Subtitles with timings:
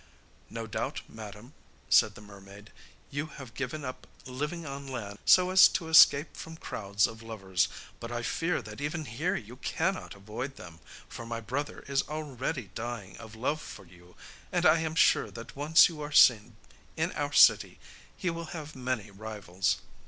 [0.49, 1.53] 'No doubt, madam,'
[1.87, 2.71] said the mermaid,
[3.11, 7.67] 'you have given up living on land so as to escape from crowds of lovers;
[7.99, 12.71] but I fear that even here you cannot avoid them, for my brother is already
[12.73, 14.15] dying of love for you,
[14.51, 16.55] and I am sure that once you are seen
[16.97, 17.77] in our city
[18.17, 19.77] he will have many rivals.